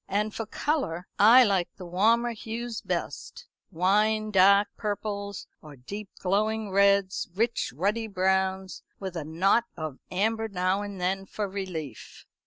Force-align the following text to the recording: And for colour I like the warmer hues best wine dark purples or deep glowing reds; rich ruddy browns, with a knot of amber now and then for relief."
And 0.07 0.33
for 0.33 0.47
colour 0.47 1.07
I 1.19 1.43
like 1.43 1.69
the 1.75 1.85
warmer 1.85 2.31
hues 2.31 2.81
best 2.81 3.45
wine 3.69 4.31
dark 4.31 4.69
purples 4.75 5.45
or 5.61 5.75
deep 5.75 6.09
glowing 6.19 6.71
reds; 6.71 7.29
rich 7.35 7.71
ruddy 7.71 8.07
browns, 8.07 8.81
with 8.99 9.15
a 9.15 9.23
knot 9.23 9.65
of 9.77 9.99
amber 10.09 10.47
now 10.47 10.81
and 10.81 10.99
then 10.99 11.27
for 11.27 11.47
relief." 11.47 12.25